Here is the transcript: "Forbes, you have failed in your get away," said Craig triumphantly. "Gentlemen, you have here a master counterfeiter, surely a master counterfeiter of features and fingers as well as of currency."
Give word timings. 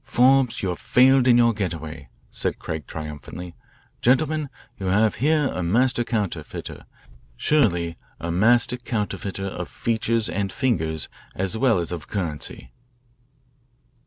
"Forbes, 0.03 0.63
you 0.63 0.69
have 0.69 0.79
failed 0.79 1.27
in 1.27 1.37
your 1.37 1.53
get 1.53 1.73
away," 1.75 2.09
said 2.31 2.57
Craig 2.57 2.87
triumphantly. 2.87 3.53
"Gentlemen, 4.01 4.49
you 4.79 4.87
have 4.87 5.13
here 5.21 5.49
a 5.53 5.61
master 5.61 6.03
counterfeiter, 6.03 6.87
surely 7.37 7.97
a 8.19 8.31
master 8.31 8.77
counterfeiter 8.77 9.45
of 9.45 9.69
features 9.69 10.27
and 10.27 10.51
fingers 10.51 11.07
as 11.35 11.55
well 11.55 11.77
as 11.77 11.91
of 11.91 12.07
currency." 12.07 12.71